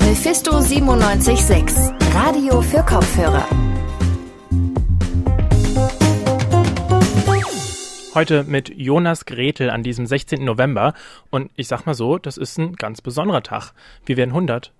[0.00, 3.46] Mephisto 976, Radio für Kopfhörer.
[8.14, 10.42] Heute mit Jonas Gretel an diesem 16.
[10.42, 10.94] November.
[11.28, 13.72] Und ich sag mal so, das ist ein ganz besonderer Tag.
[14.06, 14.72] Wir werden 100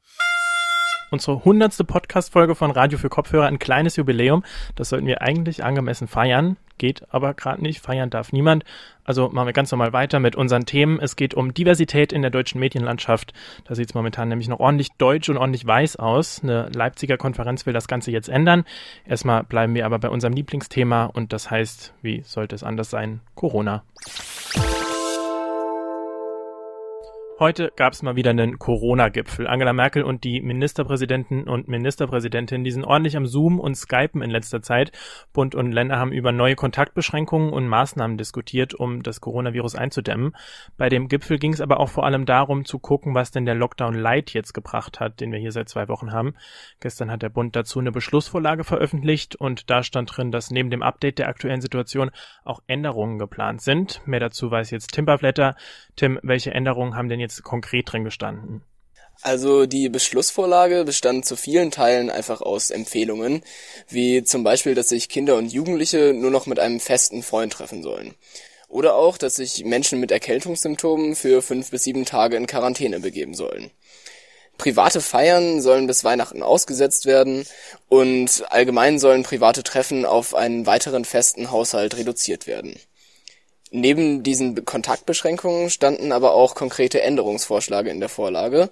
[1.11, 4.43] unsere hundertste Podcast-Folge von Radio für Kopfhörer, ein kleines Jubiläum.
[4.75, 6.57] Das sollten wir eigentlich angemessen feiern.
[6.79, 7.81] Geht aber gerade nicht.
[7.81, 8.65] Feiern darf niemand.
[9.05, 10.99] Also machen wir ganz normal weiter mit unseren Themen.
[11.01, 13.33] Es geht um Diversität in der deutschen Medienlandschaft.
[13.65, 16.43] Da sieht es momentan nämlich noch ordentlich deutsch und ordentlich weiß aus.
[16.43, 18.65] Eine Leipziger Konferenz will das Ganze jetzt ändern.
[19.07, 23.21] Erstmal bleiben wir aber bei unserem Lieblingsthema und das heißt, wie sollte es anders sein?
[23.35, 23.85] Corona.
[27.41, 29.49] Heute gab es mal wieder einen Corona-Gipfel.
[29.49, 34.31] Angela Merkel und die Ministerpräsidenten und Ministerpräsidentinnen, die sind ordentlich am Zoom und Skypen in
[34.31, 34.93] letzter Zeit.
[35.33, 40.37] Bund und Länder haben über neue Kontaktbeschränkungen und Maßnahmen diskutiert, um das Coronavirus einzudämmen.
[40.77, 43.57] Bei dem Gipfel ging es aber auch vor allem darum zu gucken, was denn der
[43.57, 46.35] Lockdown Light jetzt gebracht hat, den wir hier seit zwei Wochen haben.
[46.79, 50.85] Gestern hat der Bund dazu eine Beschlussvorlage veröffentlicht und da stand drin, dass neben dem
[50.85, 52.13] Update der aktuellen Situation
[52.45, 54.07] auch Änderungen geplant sind.
[54.07, 55.57] Mehr dazu weiß jetzt Tim Bavletter.
[55.97, 58.63] Tim, welche Änderungen haben denn jetzt konkret drin gestanden?
[59.23, 63.43] Also die Beschlussvorlage bestand zu vielen Teilen einfach aus Empfehlungen,
[63.89, 67.83] wie zum Beispiel, dass sich Kinder und Jugendliche nur noch mit einem festen Freund treffen
[67.83, 68.15] sollen.
[68.69, 73.35] Oder auch, dass sich Menschen mit Erkältungssymptomen für fünf bis sieben Tage in Quarantäne begeben
[73.35, 73.71] sollen.
[74.59, 77.47] Private Feiern sollen bis Weihnachten ausgesetzt werden
[77.89, 82.79] und allgemein sollen private Treffen auf einen weiteren festen Haushalt reduziert werden.
[83.77, 88.71] Neben diesen Kontaktbeschränkungen standen aber auch konkrete Änderungsvorschläge in der Vorlage.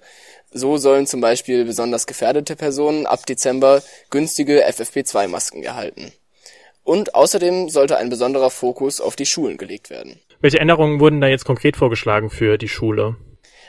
[0.49, 3.81] So sollen zum Beispiel besonders gefährdete Personen ab Dezember
[4.11, 6.13] günstige FFP2-Masken erhalten.
[6.85, 10.21] Und außerdem sollte ein besonderer Fokus auf die Schulen gelegt werden.
[10.39, 13.17] Welche Änderungen wurden da jetzt konkret vorgeschlagen für die Schule?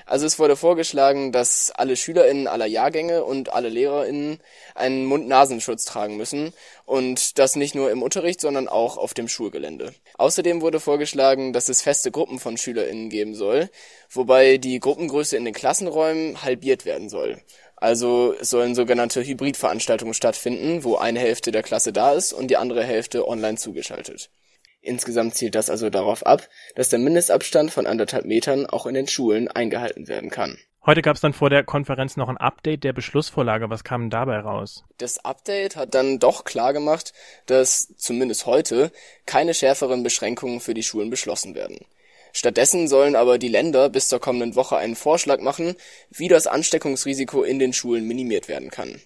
[0.06, 4.38] Also es wurde vorgeschlagen, dass alle SchülerInnen aller Jahrgänge und alle LehrerInnen
[4.74, 6.52] einen Mund-Nasenschutz tragen müssen
[6.84, 9.94] und das nicht nur im Unterricht, sondern auch auf dem Schulgelände.
[10.19, 13.70] Außerdem wurde vorgeschlagen, dass es feste Gruppen von SchülerInnen geben soll,
[14.10, 17.41] wobei die Gruppengröße in den Klassenräumen halbiert werden soll.
[17.76, 22.84] Also sollen sogenannte Hybridveranstaltungen stattfinden, wo eine Hälfte der Klasse da ist und die andere
[22.84, 24.31] Hälfte online zugeschaltet.
[24.84, 29.09] Insgesamt zielt das also darauf ab, dass der Mindestabstand von anderthalb Metern auch in den
[29.09, 30.59] Schulen eingehalten werden kann.
[30.84, 33.71] Heute gab es dann vor der Konferenz noch ein Update der Beschlussvorlage.
[33.71, 34.84] Was kam dabei raus?
[34.99, 37.15] Das Update hat dann doch klar gemacht,
[37.47, 38.93] dass zumindest heute
[39.25, 41.78] keine schärferen Beschränkungen für die Schulen beschlossen werden.
[42.34, 45.77] Stattdessen sollen aber die Länder bis zur kommenden Woche einen Vorschlag machen,
[46.11, 49.00] wie das Ansteckungsrisiko in den Schulen minimiert werden kann.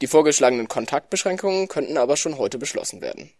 [0.00, 3.32] Die vorgeschlagenen Kontaktbeschränkungen könnten aber schon heute beschlossen werden.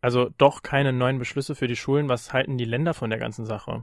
[0.00, 2.08] Also doch keine neuen Beschlüsse für die Schulen.
[2.08, 3.82] Was halten die Länder von der ganzen Sache?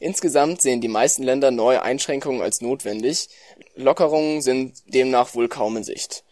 [0.00, 3.28] Insgesamt sehen die meisten Länder neue Einschränkungen als notwendig.
[3.76, 6.24] Lockerungen sind demnach wohl kaum in Sicht.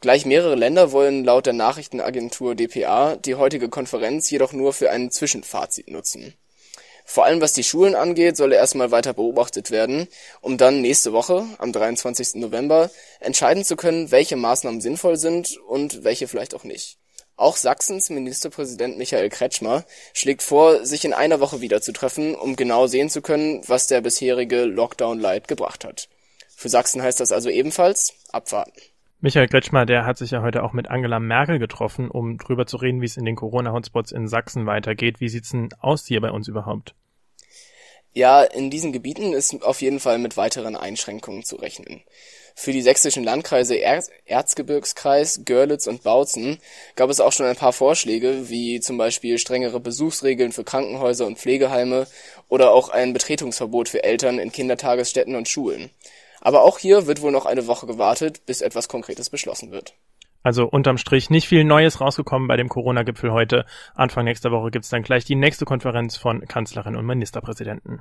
[0.00, 5.12] Gleich mehrere Länder wollen laut der Nachrichtenagentur dpa die heutige Konferenz jedoch nur für ein
[5.12, 6.34] Zwischenfazit nutzen.
[7.04, 10.08] Vor allem was die Schulen angeht, solle erstmal weiter beobachtet werden,
[10.40, 12.36] um dann nächste Woche, am 23.
[12.36, 16.98] November, entscheiden zu können, welche Maßnahmen sinnvoll sind und welche vielleicht auch nicht.
[17.42, 19.82] Auch Sachsens Ministerpräsident Michael Kretschmer
[20.14, 23.88] schlägt vor, sich in einer Woche wieder zu treffen, um genau sehen zu können, was
[23.88, 26.08] der bisherige Lockdown Light gebracht hat.
[26.54, 28.70] Für Sachsen heißt das also ebenfalls abwarten.
[29.18, 32.76] Michael Kretschmer, der hat sich ja heute auch mit Angela Merkel getroffen, um drüber zu
[32.76, 35.18] reden, wie es in den Corona-Hotspots in Sachsen weitergeht.
[35.18, 36.94] Wie sieht's denn aus hier bei uns überhaupt?
[38.14, 42.02] Ja, in diesen Gebieten ist auf jeden Fall mit weiteren Einschränkungen zu rechnen.
[42.54, 46.58] Für die sächsischen Landkreise er Erzgebirgskreis, Görlitz und Bautzen
[46.94, 51.38] gab es auch schon ein paar Vorschläge, wie zum Beispiel strengere Besuchsregeln für Krankenhäuser und
[51.38, 52.06] Pflegeheime
[52.50, 55.90] oder auch ein Betretungsverbot für Eltern in Kindertagesstätten und Schulen.
[56.42, 59.94] Aber auch hier wird wohl noch eine Woche gewartet, bis etwas Konkretes beschlossen wird.
[60.42, 63.64] Also unterm Strich nicht viel Neues rausgekommen bei dem Corona-Gipfel heute.
[63.94, 68.00] Anfang nächster Woche gibt's dann gleich die nächste Konferenz von Kanzlerin und Ministerpräsidenten.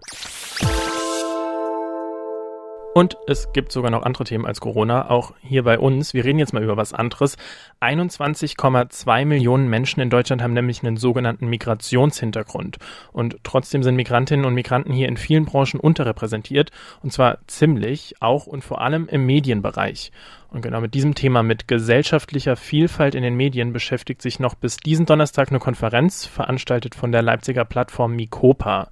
[2.93, 6.13] Und es gibt sogar noch andere Themen als Corona, auch hier bei uns.
[6.13, 7.37] Wir reden jetzt mal über was anderes.
[7.79, 12.79] 21,2 Millionen Menschen in Deutschland haben nämlich einen sogenannten Migrationshintergrund.
[13.13, 16.71] Und trotzdem sind Migrantinnen und Migranten hier in vielen Branchen unterrepräsentiert.
[17.01, 20.11] Und zwar ziemlich, auch und vor allem im Medienbereich.
[20.51, 24.75] Und genau mit diesem Thema mit gesellschaftlicher Vielfalt in den Medien beschäftigt sich noch bis
[24.75, 28.89] diesen Donnerstag eine Konferenz, veranstaltet von der Leipziger Plattform Mikopa.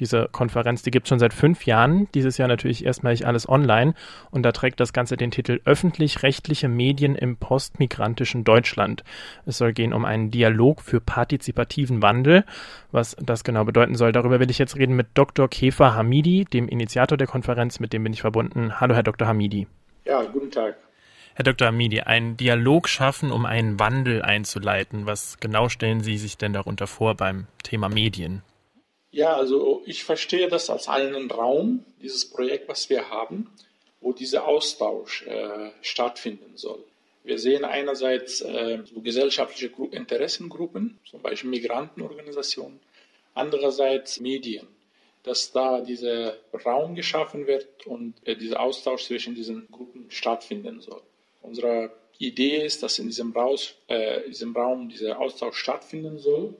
[0.00, 2.08] Diese Konferenz, die gibt es schon seit fünf Jahren.
[2.12, 3.94] Dieses Jahr natürlich erstmalig alles online.
[4.32, 9.04] Und da trägt das Ganze den Titel Öffentlich-rechtliche Medien im postmigrantischen Deutschland.
[9.46, 12.44] Es soll gehen um einen Dialog für partizipativen Wandel.
[12.90, 15.48] Was das genau bedeuten soll, darüber will ich jetzt reden mit Dr.
[15.48, 18.80] Kefa Hamidi, dem Initiator der Konferenz, mit dem bin ich verbunden.
[18.80, 19.28] Hallo, Herr Dr.
[19.28, 19.68] Hamidi.
[20.04, 20.76] Ja, guten Tag.
[21.36, 21.68] Herr Dr.
[21.68, 25.04] Hamidi, einen Dialog schaffen, um einen Wandel einzuleiten.
[25.04, 28.42] Was genau stellen Sie sich denn darunter vor beim Thema Medien?
[29.10, 33.50] Ja, also ich verstehe das als einen Raum, dieses Projekt, was wir haben,
[34.00, 36.82] wo dieser Austausch äh, stattfinden soll.
[37.22, 42.80] Wir sehen einerseits äh, so gesellschaftliche Gru Interessengruppen, zum Beispiel Migrantenorganisationen,
[43.34, 44.66] andererseits Medien,
[45.22, 51.02] dass da dieser Raum geschaffen wird und äh, dieser Austausch zwischen diesen Gruppen stattfinden soll.
[51.46, 56.54] Unsere Idee ist, dass in diesem, Raus, äh, diesem Raum dieser Austausch stattfinden soll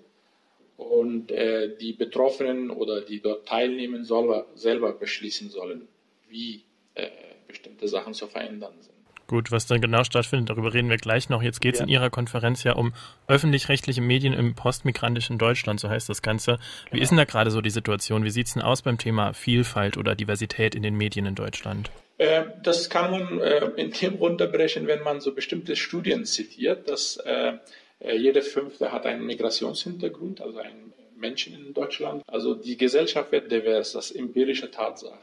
[0.76, 5.88] und äh, die Betroffenen oder die dort teilnehmen, selber, selber beschließen sollen,
[6.28, 6.62] wie
[6.94, 7.08] äh,
[7.46, 8.95] bestimmte Sachen zu verändern sind.
[9.26, 11.42] Gut, was dann genau stattfindet, darüber reden wir gleich noch.
[11.42, 11.86] Jetzt geht es ja.
[11.86, 12.92] in Ihrer Konferenz ja um
[13.26, 16.58] öffentlich-rechtliche Medien im postmigrantischen Deutschland, so heißt das Ganze.
[16.86, 17.02] Wie genau.
[17.02, 18.24] ist denn da gerade so die Situation?
[18.24, 21.90] Wie sieht es denn aus beim Thema Vielfalt oder Diversität in den Medien in Deutschland?
[22.18, 27.16] Äh, das kann man äh, in dem runterbrechen, wenn man so bestimmte Studien zitiert, dass
[27.18, 27.54] äh,
[27.98, 32.22] äh, jeder Fünfte hat einen Migrationshintergrund, also einen Menschen in Deutschland.
[32.26, 35.18] Also die Gesellschaft wird divers, das ist empirische Tatsache.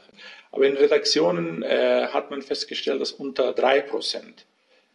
[0.52, 4.46] Aber in Redaktionen äh, hat man festgestellt, dass unter drei Prozent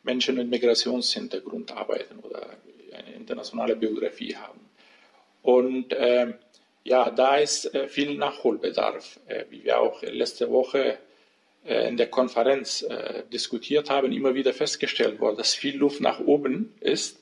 [0.03, 2.47] Menschen mit Migrationshintergrund arbeiten oder
[2.93, 4.59] eine internationale Biografie haben.
[5.41, 6.33] Und äh,
[6.83, 10.97] ja, da ist äh, viel Nachholbedarf, äh, wie wir auch letzte Woche
[11.65, 12.85] äh, in der Konferenz
[13.31, 17.19] diskutiert haben, immer wieder festgestellt wurde, dass viel Luft nach oben ist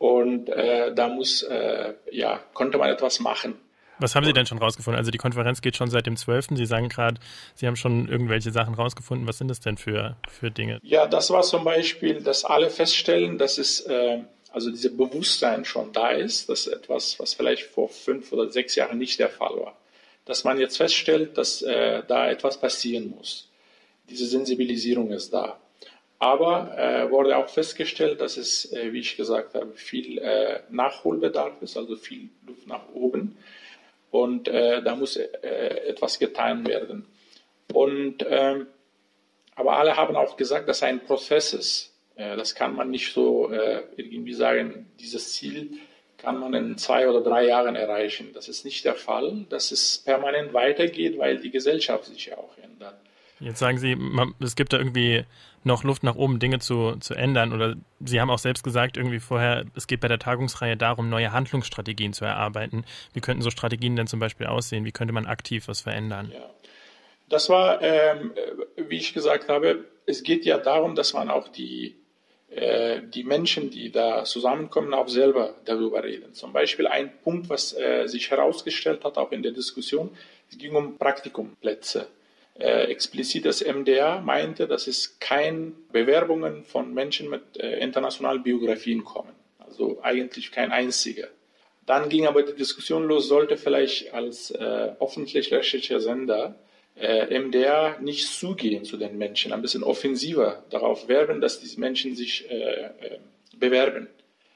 [0.00, 3.54] und äh, da muss, äh, ja, konnte man etwas machen.
[3.98, 4.98] Was haben Sie denn schon rausgefunden?
[4.98, 6.46] Also die Konferenz geht schon seit dem 12.
[6.54, 7.20] Sie sagen gerade,
[7.54, 9.28] Sie haben schon irgendwelche Sachen rausgefunden.
[9.28, 10.78] Was sind das denn für, für Dinge?
[10.82, 15.92] Ja, das war zum Beispiel, dass alle feststellen, dass es, äh, also dieses Bewusstsein schon
[15.92, 16.48] da ist.
[16.48, 19.76] Das ist etwas, was vielleicht vor fünf oder sechs Jahren nicht der Fall war.
[20.24, 23.50] Dass man jetzt feststellt, dass äh, da etwas passieren muss.
[24.08, 25.60] Diese Sensibilisierung ist da.
[26.20, 31.62] Aber äh, wurde auch festgestellt, dass es, äh, wie ich gesagt habe, viel äh, Nachholbedarf
[31.62, 33.38] ist, also viel Luft nach oben.
[34.10, 35.26] Und äh, da muss äh,
[35.88, 37.06] etwas getan werden.
[37.72, 38.66] Und, ähm,
[39.54, 41.94] aber alle haben auch gesagt, dass ein Prozess ist.
[42.16, 43.50] Äh, das kann man nicht so
[43.96, 45.70] irgendwie sagen, dieses Ziel
[46.18, 48.32] kann man in zwei oder drei Jahren erreichen.
[48.34, 52.58] Das ist nicht der Fall, dass es permanent weitergeht, weil die Gesellschaft sich ja auch
[52.62, 52.96] ändert.
[53.40, 53.96] Jetzt sagen Sie,
[54.40, 55.24] es gibt da irgendwie
[55.64, 57.52] noch Luft nach oben, Dinge zu, zu ändern.
[57.52, 61.32] Oder Sie haben auch selbst gesagt, irgendwie vorher, es geht bei der Tagungsreihe darum, neue
[61.32, 62.84] Handlungsstrategien zu erarbeiten.
[63.12, 64.84] Wie könnten so Strategien denn zum Beispiel aussehen?
[64.84, 66.30] Wie könnte man aktiv was verändern?
[66.32, 66.50] Ja.
[67.28, 68.32] Das war, ähm,
[68.76, 71.94] wie ich gesagt habe, es geht ja darum, dass man auch die,
[72.50, 76.34] äh, die Menschen, die da zusammenkommen, auch selber darüber reden.
[76.34, 80.10] Zum Beispiel ein Punkt, was äh, sich herausgestellt hat, auch in der Diskussion,
[80.50, 82.08] es ging um Praktikumplätze
[82.60, 89.04] äh, explizit das MDR meinte, dass es keine Bewerbungen von Menschen mit äh, internationalen Biografien
[89.04, 89.32] kommen.
[89.58, 91.28] Also eigentlich kein einziger.
[91.86, 96.54] Dann ging aber die Diskussion los, sollte vielleicht als äh, öffentlich-rechtlicher Sender
[96.96, 102.14] äh, MDR nicht zugehen zu den Menschen, ein bisschen offensiver darauf werben, dass diese Menschen
[102.14, 103.18] sich äh, äh,
[103.56, 104.08] bewerben.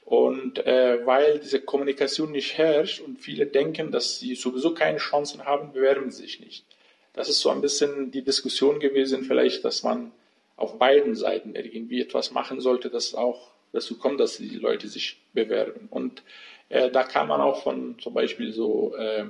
[0.05, 5.43] Und äh, weil diese Kommunikation nicht herrscht und viele denken, dass sie sowieso keine Chancen
[5.45, 6.63] haben, bewerben sie sich nicht.
[7.15, 10.11] Das ist so ein bisschen die Diskussion gewesen, vielleicht, dass man
[10.57, 15.17] auf beiden Seiten irgendwie etwas machen sollte, dass auch dazu kommt, dass die Leute sich
[15.33, 15.87] bewerben.
[15.89, 16.23] Und
[16.67, 19.25] äh, da kann man auch von zum Beispiel so äh,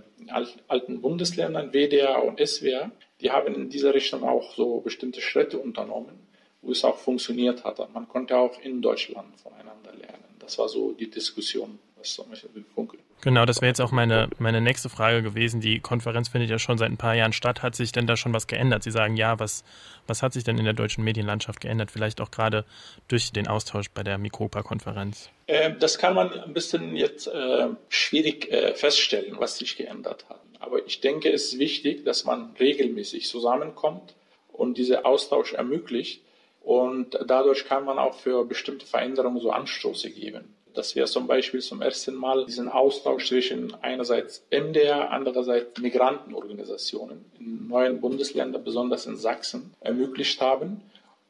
[0.68, 6.28] alten Bundesländern, WDR und SWR, die haben in dieser Richtung auch so bestimmte Schritte unternommen,
[6.64, 7.78] wo es auch funktioniert hat.
[7.94, 10.24] Man konnte auch in Deutschland voneinander lernen.
[10.40, 12.98] Das war so die Diskussion, was zum Beispiel Funke.
[13.26, 15.60] Genau, das wäre jetzt auch meine, meine nächste Frage gewesen.
[15.60, 17.64] Die Konferenz findet ja schon seit ein paar Jahren statt.
[17.64, 18.84] Hat sich denn da schon was geändert?
[18.84, 19.64] Sie sagen ja, was,
[20.06, 21.90] was hat sich denn in der deutschen Medienlandschaft geändert?
[21.90, 22.66] Vielleicht auch gerade
[23.08, 25.32] durch den Austausch bei der Mikropa-Konferenz?
[25.48, 30.42] Äh, das kann man ein bisschen jetzt äh, schwierig äh, feststellen, was sich geändert hat.
[30.60, 34.14] Aber ich denke, es ist wichtig, dass man regelmäßig zusammenkommt
[34.50, 36.22] und diesen Austausch ermöglicht.
[36.62, 41.62] Und dadurch kann man auch für bestimmte Veränderungen so Anstoße geben dass wir zum Beispiel
[41.62, 49.18] zum ersten Mal diesen Austausch zwischen einerseits MDR, andererseits Migrantenorganisationen in neuen Bundesländern, besonders in
[49.18, 50.82] Sachsen, ermöglicht haben.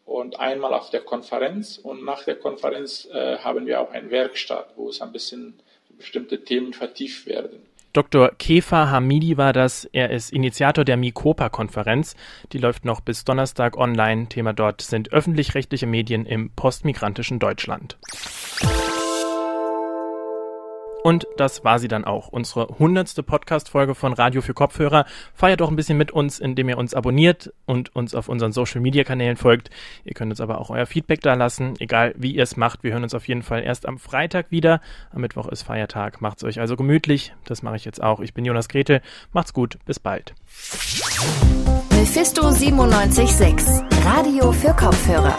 [0.05, 1.79] und einmal auf der Konferenz.
[1.81, 5.55] Und nach der Konferenz äh, haben wir auch eine Werkstatt, wo es ein bisschen
[5.97, 7.65] bestimmte Themen vertieft werden.
[7.95, 8.31] Dr.
[8.37, 9.85] Kefa Hamidi war das.
[9.85, 12.15] Er ist Initiator der Mikopa-Konferenz.
[12.51, 14.27] Die läuft noch bis Donnerstag online.
[14.27, 17.97] Thema dort sind öffentlich-rechtliche Medien im postmigrantischen Deutschland.
[21.05, 22.29] Und das war sie dann auch.
[22.29, 25.05] Unsere hundertste Podcast-Folge von Radio für Kopfhörer.
[25.35, 29.37] Feiert doch ein bisschen mit uns, indem ihr uns abonniert und uns auf unseren Social-Media-Kanälen
[29.37, 29.69] folgt.
[30.03, 32.81] Ihr könnt uns aber auch euer Feedback da lassen, egal wie ihr es macht.
[32.83, 34.81] Wir hören uns auf jeden Fall erst am Freitag wieder.
[35.11, 36.21] Am Mittwoch ist Feiertag.
[36.21, 37.35] Macht's euch also gemütlich.
[37.43, 38.19] Das mache ich jetzt auch.
[38.19, 39.03] Ich bin Jonas Grete.
[39.31, 39.77] Macht's gut.
[39.85, 40.33] Bis bald.
[41.91, 43.83] Mephisto 976.
[44.03, 45.37] Radio für Kopfhörer.